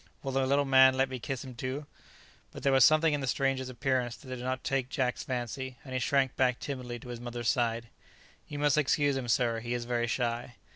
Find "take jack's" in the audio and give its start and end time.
4.63-5.21